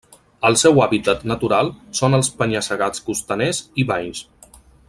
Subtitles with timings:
[0.47, 1.69] El seu hàbitat natural
[2.01, 4.27] són els penya-segats costaners i valls.